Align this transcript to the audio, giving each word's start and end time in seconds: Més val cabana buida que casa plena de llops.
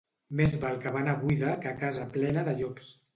Més 0.37 0.53
val 0.63 0.79
cabana 0.85 1.13
buida 1.19 1.51
que 1.65 1.73
casa 1.83 2.07
plena 2.17 2.47
de 2.49 2.57
llops. 2.63 2.89